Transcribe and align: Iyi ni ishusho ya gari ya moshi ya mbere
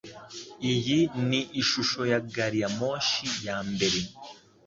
Iyi 0.73 0.99
ni 1.29 1.41
ishusho 1.61 2.01
ya 2.11 2.19
gari 2.35 2.59
ya 2.63 2.69
moshi 2.79 3.25
ya 3.45 3.57
mbere 3.71 3.99